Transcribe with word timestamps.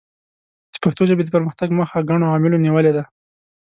د 0.73 0.75
پښتو 0.83 1.01
ژبې 1.09 1.23
د 1.25 1.29
پرمختګ 1.35 1.69
مخه 1.79 1.97
ګڼو 2.09 2.25
عواملو 2.29 2.61
نیولې 2.65 2.91
ده. 2.97 3.03